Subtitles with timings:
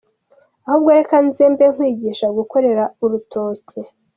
[0.67, 3.79] ahubwo reka nze mbe nkwigisha gukorera urutoke.”